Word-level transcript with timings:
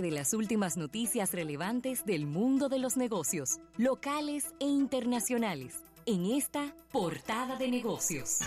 de 0.00 0.10
las 0.10 0.34
últimas 0.34 0.76
noticias 0.76 1.32
relevantes 1.32 2.04
del 2.04 2.26
mundo 2.26 2.68
de 2.68 2.80
los 2.80 2.96
negocios, 2.96 3.60
locales 3.76 4.52
e 4.58 4.64
internacionales, 4.64 5.84
en 6.04 6.32
esta 6.32 6.74
portada 6.90 7.54
de 7.54 7.68
negocios. 7.68 8.40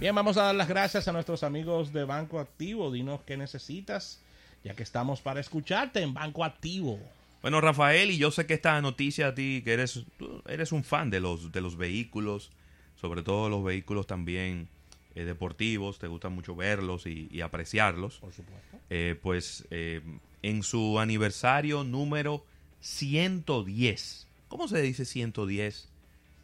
Bien, 0.00 0.12
vamos 0.16 0.36
a 0.36 0.42
dar 0.42 0.54
las 0.56 0.66
gracias 0.66 1.06
a 1.06 1.12
nuestros 1.12 1.44
amigos 1.44 1.92
de 1.92 2.02
Banco 2.02 2.40
Activo. 2.40 2.90
Dinos 2.90 3.20
qué 3.24 3.36
necesitas, 3.36 4.20
ya 4.64 4.74
que 4.74 4.82
estamos 4.82 5.20
para 5.20 5.38
escucharte 5.38 6.02
en 6.02 6.14
Banco 6.14 6.42
Activo. 6.42 6.98
Bueno, 7.40 7.60
Rafael, 7.60 8.10
y 8.10 8.18
yo 8.18 8.32
sé 8.32 8.46
que 8.46 8.54
esta 8.54 8.80
noticia 8.82 9.28
a 9.28 9.34
ti, 9.36 9.62
que 9.64 9.74
eres, 9.74 10.04
tú 10.18 10.42
eres 10.48 10.72
un 10.72 10.82
fan 10.82 11.08
de 11.08 11.20
los, 11.20 11.52
de 11.52 11.60
los 11.60 11.76
vehículos, 11.76 12.50
sobre 12.96 13.22
todo 13.22 13.48
los 13.48 13.62
vehículos 13.62 14.08
también 14.08 14.68
eh, 15.14 15.24
deportivos, 15.24 15.98
te 15.98 16.06
gusta 16.06 16.28
mucho 16.28 16.56
verlos 16.56 17.06
y, 17.06 17.40
apreciarlos. 17.40 18.18
Por 18.18 18.32
supuesto. 18.32 18.78
Eh, 18.90 19.18
pues 19.20 19.66
eh, 19.70 20.00
en 20.42 20.62
su 20.62 20.98
aniversario 20.98 21.84
número 21.84 22.44
110, 22.80 24.26
¿cómo 24.48 24.68
se 24.68 24.80
dice 24.80 25.04
110 25.04 25.88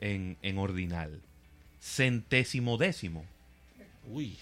en, 0.00 0.36
en 0.42 0.58
ordinal? 0.58 1.20
Centésimo 1.80 2.76
décimo. 2.76 3.24
Uy. 4.08 4.36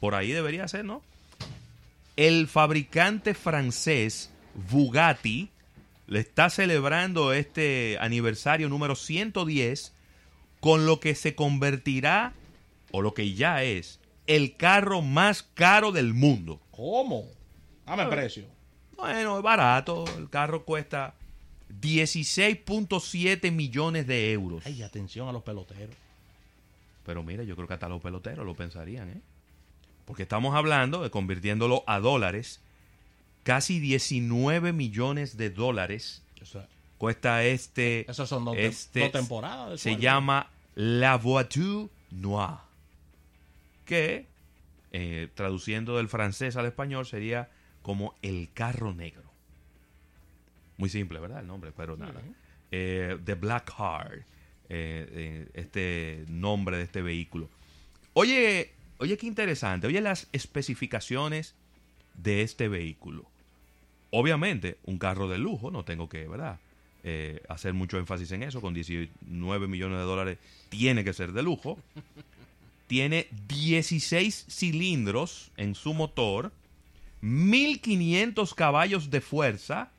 Por 0.00 0.14
ahí 0.14 0.32
debería 0.32 0.66
ser, 0.68 0.84
¿no? 0.84 1.02
El 2.16 2.48
fabricante 2.48 3.34
francés 3.34 4.30
Bugatti 4.70 5.50
le 6.06 6.20
está 6.20 6.50
celebrando 6.50 7.32
este 7.32 7.96
aniversario 8.00 8.68
número 8.68 8.96
110 8.96 9.92
con 10.58 10.84
lo 10.84 11.00
que 11.00 11.14
se 11.14 11.34
convertirá 11.34 12.34
o 12.92 13.02
lo 13.02 13.14
que 13.14 13.34
ya 13.34 13.62
es, 13.62 14.00
el 14.26 14.56
carro 14.56 15.02
más 15.02 15.42
caro 15.42 15.92
del 15.92 16.14
mundo. 16.14 16.60
¿Cómo? 16.70 17.26
Dame 17.86 18.06
precio. 18.06 18.44
Bueno, 18.96 19.36
es 19.38 19.42
barato. 19.42 20.04
El 20.16 20.30
carro 20.30 20.64
cuesta 20.64 21.14
16.7 21.80 23.50
millones 23.50 24.06
de 24.06 24.32
euros. 24.32 24.64
Ay, 24.66 24.82
atención 24.82 25.28
a 25.28 25.32
los 25.32 25.42
peloteros. 25.42 25.96
Pero 27.04 27.22
mira, 27.22 27.42
yo 27.42 27.56
creo 27.56 27.66
que 27.66 27.74
hasta 27.74 27.88
los 27.88 28.00
peloteros 28.00 28.46
lo 28.46 28.54
pensarían, 28.54 29.08
¿eh? 29.10 29.20
Porque 30.04 30.22
estamos 30.22 30.54
hablando 30.54 31.02
de 31.02 31.10
convirtiéndolo 31.10 31.82
a 31.86 31.98
dólares. 31.98 32.60
Casi 33.42 33.80
19 33.80 34.72
millones 34.72 35.36
de 35.36 35.50
dólares 35.50 36.22
cuesta 36.98 37.42
este. 37.42 38.08
Esas 38.10 38.28
son 38.28 38.44
dos, 38.44 38.56
este, 38.56 39.08
temporadas. 39.08 39.80
Se 39.80 39.96
llama 39.96 40.50
La 40.74 41.16
Voiture 41.16 41.88
Noire 42.10 42.69
que, 43.90 44.26
eh, 44.92 45.26
traduciendo 45.34 45.96
del 45.96 46.08
francés 46.08 46.54
al 46.54 46.64
español, 46.64 47.06
sería 47.06 47.50
como 47.82 48.14
el 48.22 48.48
carro 48.54 48.94
negro. 48.94 49.28
Muy 50.76 50.88
simple, 50.88 51.18
¿verdad? 51.18 51.40
El 51.40 51.48
nombre, 51.48 51.72
pero 51.76 51.96
nada. 51.96 52.22
Eh, 52.70 53.18
The 53.24 53.34
Black 53.34 53.74
Car, 53.76 54.24
eh, 54.68 55.48
este 55.54 56.24
nombre 56.28 56.76
de 56.76 56.84
este 56.84 57.02
vehículo. 57.02 57.48
Oye, 58.12 58.70
oye, 58.98 59.18
qué 59.18 59.26
interesante. 59.26 59.88
Oye, 59.88 60.00
las 60.00 60.28
especificaciones 60.30 61.56
de 62.14 62.42
este 62.42 62.68
vehículo. 62.68 63.24
Obviamente, 64.12 64.78
un 64.84 64.98
carro 64.98 65.28
de 65.28 65.38
lujo, 65.38 65.72
no 65.72 65.84
tengo 65.84 66.08
que, 66.08 66.28
¿verdad? 66.28 66.60
hacer 67.48 67.72
mucho 67.72 67.98
énfasis 67.98 68.30
en 68.32 68.42
eso, 68.42 68.60
con 68.60 68.74
19 68.74 69.66
millones 69.66 69.98
de 69.98 70.04
dólares 70.04 70.38
tiene 70.68 71.02
que 71.02 71.14
ser 71.14 71.32
de 71.32 71.42
lujo 71.42 71.78
tiene 72.90 73.28
16 73.46 74.46
cilindros 74.50 75.52
en 75.56 75.76
su 75.76 75.94
motor, 75.94 76.50
1500 77.20 78.52
caballos 78.52 79.10
de 79.10 79.20
fuerza, 79.20 79.92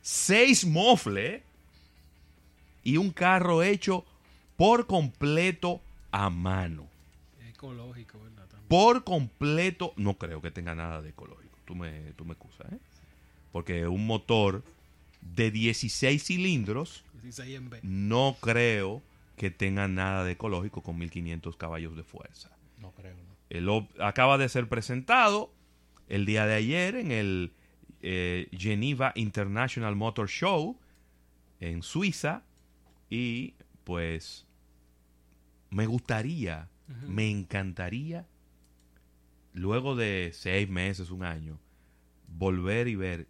6 0.00 0.64
mofles 0.64 1.42
y 2.82 2.96
un 2.96 3.10
carro 3.10 3.62
hecho 3.62 4.06
por 4.56 4.86
completo 4.86 5.82
a 6.10 6.30
mano. 6.30 6.88
Ecológico, 7.50 8.18
¿verdad? 8.18 8.46
Por 8.66 9.04
completo, 9.04 9.92
no 9.96 10.14
creo 10.14 10.40
que 10.40 10.50
tenga 10.50 10.74
nada 10.74 11.02
de 11.02 11.10
ecológico. 11.10 11.58
Tú 11.66 11.74
me, 11.74 12.14
tú 12.16 12.24
me 12.24 12.32
excusas, 12.32 12.72
¿eh? 12.72 12.78
Porque 13.52 13.86
un 13.86 14.06
motor 14.06 14.64
de 15.20 15.50
16 15.50 16.24
cilindros, 16.24 17.04
16 17.22 17.60
no 17.82 18.38
creo 18.40 19.02
que 19.40 19.50
tenga 19.50 19.88
nada 19.88 20.22
de 20.22 20.32
ecológico 20.32 20.82
con 20.82 20.98
1500 20.98 21.56
caballos 21.56 21.96
de 21.96 22.04
fuerza. 22.04 22.54
No 22.76 22.92
creo. 22.92 23.16
No. 23.62 23.88
acaba 23.98 24.36
de 24.36 24.50
ser 24.50 24.68
presentado 24.68 25.54
el 26.08 26.26
día 26.26 26.44
de 26.44 26.56
ayer 26.56 26.94
en 26.94 27.10
el 27.10 27.54
eh, 28.02 28.48
Geneva 28.52 29.12
International 29.14 29.96
Motor 29.96 30.28
Show 30.28 30.78
en 31.58 31.82
Suiza 31.82 32.42
y 33.08 33.54
pues 33.84 34.46
me 35.70 35.86
gustaría, 35.86 36.68
me 37.08 37.30
encantaría 37.30 38.26
luego 39.54 39.96
de 39.96 40.32
seis 40.34 40.68
meses, 40.68 41.10
un 41.10 41.22
año, 41.22 41.58
volver 42.28 42.88
y 42.88 42.94
ver 42.94 43.26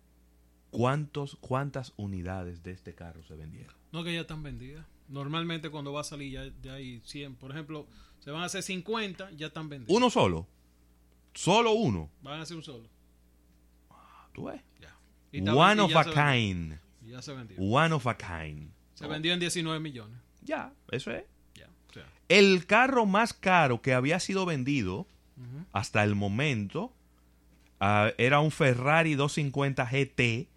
cuántos, 0.70 1.36
cuántas 1.36 1.92
unidades 1.96 2.64
de 2.64 2.72
este 2.72 2.96
carro 2.96 3.22
se 3.22 3.36
vendieron. 3.36 3.76
No, 3.92 4.02
que 4.02 4.12
ya 4.12 4.22
están 4.22 4.42
vendidas. 4.42 4.84
Normalmente 5.10 5.68
cuando 5.70 5.92
va 5.92 6.02
a 6.02 6.04
salir 6.04 6.30
ya, 6.32 6.44
ya, 6.62 6.74
hay 6.74 7.00
100. 7.04 7.34
Por 7.34 7.50
ejemplo, 7.50 7.88
se 8.20 8.30
van 8.30 8.42
a 8.42 8.44
hacer 8.46 8.62
50, 8.62 9.32
ya 9.32 9.48
están 9.48 9.68
vendidos. 9.68 9.92
¿Uno 9.94 10.08
solo? 10.08 10.46
¿Solo 11.34 11.72
uno? 11.72 12.08
Van 12.22 12.38
a 12.38 12.42
hacer 12.42 12.56
un 12.56 12.62
solo. 12.62 12.88
Ah, 13.90 14.28
¿Tú 14.32 14.44
ves? 14.44 14.62
Ya. 14.80 14.96
One 15.52 15.82
of 15.82 15.96
a 15.96 16.04
kind. 16.04 16.74
Ya 17.04 17.20
se 17.22 17.34
vendió. 17.34 17.58
One 17.58 17.92
of 17.92 18.06
a 18.06 18.16
kind. 18.16 18.70
Se 18.94 19.08
vendió 19.08 19.32
en 19.32 19.40
19 19.40 19.80
millones. 19.80 20.16
Ya, 20.42 20.72
eso 20.90 21.10
es. 21.10 21.24
Ya. 21.54 21.66
El 22.28 22.66
carro 22.66 23.06
más 23.06 23.34
caro 23.34 23.82
que 23.82 23.94
había 23.94 24.20
sido 24.20 24.46
vendido 24.46 25.08
hasta 25.72 26.04
el 26.04 26.14
momento 26.14 26.92
ah, 27.80 28.12
era 28.18 28.38
un 28.40 28.52
Ferrari 28.52 29.14
250 29.14 29.84
GT 29.84 30.48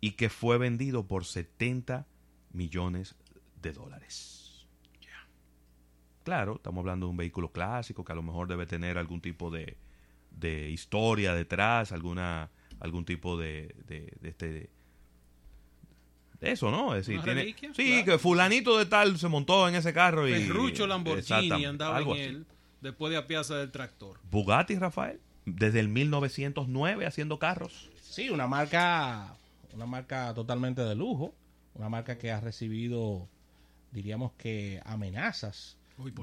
y 0.00 0.12
que 0.12 0.28
fue 0.28 0.58
vendido 0.58 1.06
por 1.06 1.24
70 1.24 2.06
millones 2.52 3.14
de 3.62 3.72
dólares. 3.72 4.66
Claro, 6.24 6.56
estamos 6.56 6.80
hablando 6.80 7.06
de 7.06 7.10
un 7.10 7.16
vehículo 7.16 7.52
clásico 7.52 8.04
que 8.04 8.12
a 8.12 8.16
lo 8.16 8.22
mejor 8.22 8.48
debe 8.48 8.66
tener 8.66 8.98
algún 8.98 9.20
tipo 9.20 9.50
de, 9.50 9.76
de 10.32 10.70
historia 10.70 11.34
detrás, 11.34 11.92
alguna 11.92 12.50
algún 12.80 13.04
tipo 13.04 13.38
de, 13.38 13.74
de, 13.86 14.12
este 14.22 14.70
de 16.40 16.52
eso, 16.52 16.70
¿no? 16.70 16.94
Es 16.94 17.06
decir, 17.06 17.22
tiene, 17.22 17.54
sí, 17.74 18.04
que 18.04 18.18
fulanito 18.18 18.76
de 18.76 18.86
tal 18.86 19.18
se 19.18 19.28
montó 19.28 19.68
en 19.68 19.76
ese 19.76 19.94
carro 19.94 20.28
y 20.28 20.34
Ferruccio 20.34 20.86
Lamborghini 20.86 21.64
andaba 21.64 22.00
en 22.00 22.10
él 22.10 22.46
después 22.80 23.10
de 23.10 23.16
apiarse 23.16 23.54
del 23.54 23.70
tractor. 23.70 24.18
Bugatti, 24.30 24.76
Rafael, 24.76 25.20
desde 25.46 25.80
el 25.80 25.88
1909 25.88 27.06
haciendo 27.06 27.38
carros. 27.38 27.90
Sí, 28.02 28.30
una 28.30 28.46
marca 28.46 29.36
una 29.76 29.86
marca 29.86 30.32
totalmente 30.34 30.82
de 30.82 30.94
lujo, 30.94 31.34
una 31.74 31.88
marca 31.88 32.16
que 32.16 32.32
ha 32.32 32.40
recibido, 32.40 33.28
diríamos 33.92 34.32
que, 34.32 34.80
amenazas 34.84 35.76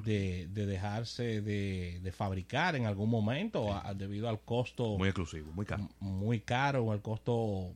de, 0.04 0.48
dejarse 0.48 1.42
de, 1.42 2.12
fabricar 2.12 2.76
en 2.76 2.86
algún 2.86 3.10
momento 3.10 3.82
debido 3.96 4.28
al 4.28 4.40
costo 4.42 4.98
muy 4.98 5.10
exclusivo, 5.10 5.52
muy 5.54 5.66
caro, 5.66 5.90
muy 6.00 6.40
caro, 6.42 6.94
el 6.94 7.02
costo 7.02 7.72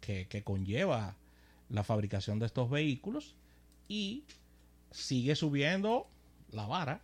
que, 0.00 0.42
conlleva 0.44 1.14
la 1.68 1.84
fabricación 1.84 2.40
de 2.40 2.46
estos 2.46 2.68
vehículos 2.68 3.36
y 3.88 4.24
sigue 4.90 5.36
subiendo 5.36 6.08
la 6.50 6.66
vara, 6.66 7.02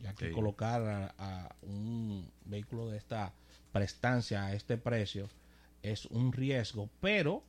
ya 0.00 0.14
que 0.14 0.32
colocar 0.32 1.14
a, 1.16 1.54
un 1.62 2.28
vehículo 2.44 2.88
de 2.88 2.98
esta 2.98 3.32
prestancia 3.70 4.46
a 4.46 4.54
este 4.54 4.76
precio 4.76 5.28
es 5.82 6.06
un 6.06 6.32
riesgo, 6.32 6.88
pero 7.00 7.44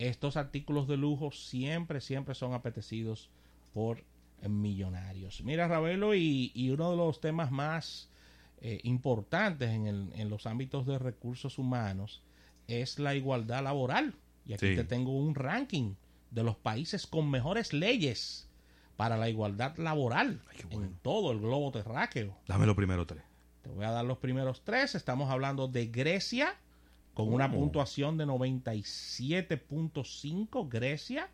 estos 0.00 0.36
artículos 0.36 0.88
de 0.88 0.96
lujo 0.96 1.30
siempre, 1.30 2.00
siempre 2.00 2.34
son 2.34 2.54
apetecidos 2.54 3.28
por 3.74 4.02
millonarios. 4.48 5.42
Mira, 5.42 5.68
Ravelo, 5.68 6.14
y, 6.14 6.70
uno 6.72 6.90
de 6.90 6.96
los 6.96 7.20
temas 7.20 7.50
más 7.50 8.08
eh, 8.62 8.80
importantes 8.84 9.70
en, 9.70 10.30
los 10.30 10.46
ámbitos 10.46 10.86
de 10.86 10.98
recursos 10.98 11.58
humanos 11.58 12.22
es 12.66 12.98
la 12.98 13.14
igualdad 13.14 13.62
laboral. 13.62 14.14
Y 14.46 14.54
aquí 14.54 14.74
te 14.74 14.84
tengo 14.84 15.14
un 15.16 15.34
ranking 15.34 15.94
de 16.30 16.42
los 16.42 16.56
países 16.56 17.06
con 17.06 17.30
mejores 17.30 17.74
leyes 17.74 18.48
para 18.96 19.18
la 19.18 19.28
igualdad 19.28 19.76
laboral 19.76 20.40
en 20.70 20.94
todo 21.02 21.32
el 21.32 21.40
globo 21.40 21.70
terráqueo. 21.72 22.36
Dame 22.46 22.66
los 22.66 22.76
primeros 22.76 23.06
tres. 23.06 23.22
Te 23.62 23.68
voy 23.68 23.84
a 23.84 23.90
dar 23.90 24.04
los 24.04 24.18
primeros 24.18 24.62
tres. 24.64 24.94
Estamos 24.94 25.30
hablando 25.30 25.68
de 25.68 25.86
Grecia, 25.86 26.56
con 27.14 27.32
una 27.32 27.50
puntuación 27.50 28.16
de 28.16 28.26
97.5 28.26 30.68
Grecia 30.68 31.28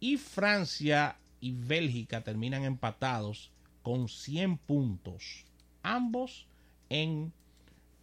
y 0.00 0.16
Francia 0.16 1.16
y 1.40 1.52
Bélgica 1.52 2.22
terminan 2.22 2.64
empatados 2.64 3.50
con 3.82 4.08
100 4.08 4.58
puntos, 4.58 5.44
ambos 5.82 6.46
en 6.88 7.32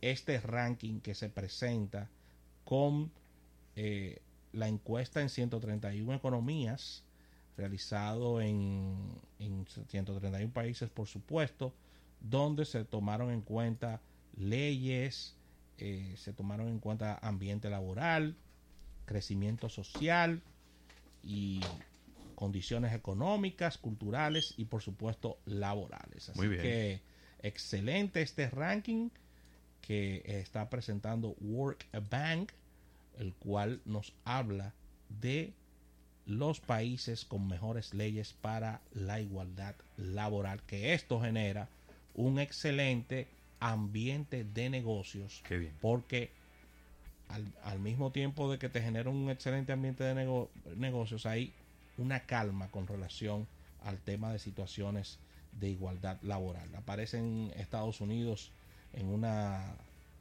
este 0.01 0.39
ranking 0.39 1.00
que 1.00 1.15
se 1.15 1.30
presenta 1.30 2.10
con 2.65 3.12
eh, 3.75 4.19
la 4.51 4.68
encuesta 4.68 5.21
en 5.21 5.30
131 5.30 6.13
economías, 6.13 7.04
realizado 7.57 8.42
en, 8.42 8.95
en 9.39 9.66
131 9.88 10.54
países, 10.54 10.89
por 10.89 11.07
supuesto, 11.07 11.74
donde 12.19 12.66
se 12.66 12.86
tomaron 12.86 13.31
en 13.31 13.42
cuenta 13.42 14.01
leyes, 14.38 15.36
eh, 15.78 16.14
se 16.18 16.34
tomaron 16.34 16.68
en 16.68 16.80
cuenta 16.80 17.18
ambiente 17.22 17.70
laboral, 17.70 18.36
crecimiento 19.06 19.70
social 19.70 20.42
y 21.24 21.62
condiciones 22.36 22.94
económicas, 22.94 23.78
culturales 23.78 24.54
y 24.58 24.66
por 24.66 24.81
supuesto 24.81 25.38
laborales. 25.46 26.30
Así 26.30 26.40
Muy 26.40 26.48
bien. 26.50 26.62
que 26.62 27.02
excelente 27.42 28.22
este 28.22 28.50
ranking 28.50 29.10
que 29.81 30.24
está 30.25 30.70
presentando 30.70 31.36
Work 31.42 31.88
Bank, 32.10 32.52
el 33.19 33.34
cual 33.34 33.81
nos 33.86 34.14
habla 34.24 34.74
de 35.22 35.54
los 36.26 36.62
países 36.62 37.26
con 37.26 37.48
mejores 37.48 37.94
leyes 37.94 38.34
para 38.34 38.81
la 38.94 39.19
igualdad 39.19 39.76
laboral, 39.98 40.62
que 40.64 40.94
esto 40.94 41.19
genera 41.19 41.68
un 42.14 42.40
excelente 42.40 43.28
ambiente 43.60 44.44
de 44.44 44.70
negocios, 44.70 45.42
Qué 45.48 45.58
bien. 45.58 45.74
porque 45.82 46.32
al, 47.30 47.46
al 47.64 47.80
mismo 47.80 48.12
tiempo 48.12 48.52
de 48.52 48.60
que 48.60 48.70
te 48.70 48.82
genera 48.82 49.10
un 49.10 49.30
excelente 49.30 49.72
ambiente 49.72 50.04
de 50.04 50.14
nego- 50.16 50.50
negocios, 50.76 51.26
hay 51.26 51.54
una 51.98 52.22
calma 52.22 52.70
con 52.70 52.88
relación 52.88 53.48
al 53.84 53.98
tema 54.00 54.32
de 54.32 54.40
situaciones 54.40 55.20
de 55.60 55.70
igualdad 55.70 56.18
laboral. 56.24 56.74
Aparece 56.76 57.18
en 57.20 57.52
Estados 57.56 58.02
Unidos 58.02 58.52
en 58.94 59.08
una, 59.08 59.76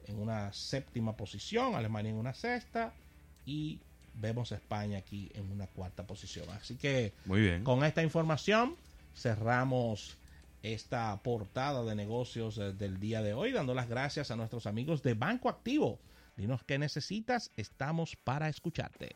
en 0.07 0.19
una 0.19 0.51
séptima 0.53 1.15
posición, 1.15 1.75
Alemania 1.75 2.11
en 2.11 2.17
una 2.17 2.33
sexta 2.33 2.93
y 3.45 3.79
vemos 4.15 4.51
a 4.51 4.55
España 4.55 4.99
aquí 4.99 5.31
en 5.33 5.51
una 5.51 5.65
cuarta 5.67 6.05
posición. 6.05 6.47
Así 6.51 6.75
que 6.75 7.13
Muy 7.25 7.41
bien. 7.41 7.63
con 7.63 7.83
esta 7.83 8.03
información 8.03 8.75
cerramos 9.15 10.17
esta 10.63 11.21
portada 11.21 11.83
de 11.83 11.93
negocios 11.93 12.57
eh, 12.57 12.73
del 12.73 12.99
día 12.99 13.21
de 13.21 13.33
hoy, 13.33 13.51
dando 13.51 13.75
las 13.75 13.89
gracias 13.89 14.31
a 14.31 14.35
nuestros 14.35 14.65
amigos 14.65 15.03
de 15.03 15.13
Banco 15.13 15.49
Activo. 15.49 15.99
Dinos 16.35 16.63
qué 16.63 16.79
necesitas, 16.79 17.51
estamos 17.55 18.15
para 18.15 18.49
escucharte. 18.49 19.15